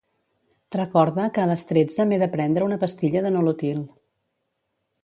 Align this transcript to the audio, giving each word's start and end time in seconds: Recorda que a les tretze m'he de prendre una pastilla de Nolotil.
Recorda 0.77 1.27
que 1.35 1.41
a 1.43 1.45
les 1.51 1.67
tretze 1.73 2.07
m'he 2.09 2.19
de 2.25 2.31
prendre 2.37 2.67
una 2.71 2.81
pastilla 2.87 3.25
de 3.29 3.35
Nolotil. 3.37 3.87